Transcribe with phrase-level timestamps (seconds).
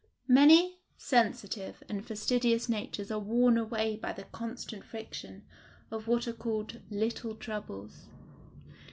[0.27, 5.43] Many sensitive and fastidious natures are worn away by the constant friction
[5.91, 8.07] of what are called little troubles.